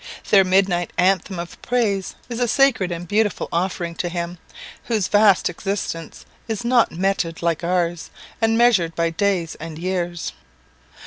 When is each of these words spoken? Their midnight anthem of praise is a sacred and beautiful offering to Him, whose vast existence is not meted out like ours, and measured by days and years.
Their 0.31 0.43
midnight 0.43 0.91
anthem 0.97 1.37
of 1.37 1.61
praise 1.61 2.15
is 2.27 2.39
a 2.39 2.47
sacred 2.47 2.91
and 2.91 3.07
beautiful 3.07 3.47
offering 3.53 3.93
to 3.97 4.09
Him, 4.09 4.39
whose 4.85 5.07
vast 5.07 5.47
existence 5.47 6.25
is 6.47 6.65
not 6.65 6.91
meted 6.91 7.35
out 7.37 7.43
like 7.43 7.63
ours, 7.63 8.09
and 8.41 8.57
measured 8.57 8.95
by 8.95 9.11
days 9.11 9.53
and 9.59 9.77
years. 9.77 10.33